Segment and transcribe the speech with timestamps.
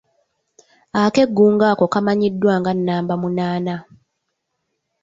[1.01, 3.75] Akeegugungo ako kamannyidwa nga namba munana.